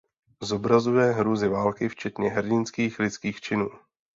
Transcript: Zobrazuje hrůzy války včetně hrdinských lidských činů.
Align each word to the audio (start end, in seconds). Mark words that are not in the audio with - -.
Zobrazuje 0.41 1.11
hrůzy 1.11 1.47
války 1.47 1.89
včetně 1.89 2.29
hrdinských 2.29 2.99
lidských 2.99 3.39
činů. 3.39 3.69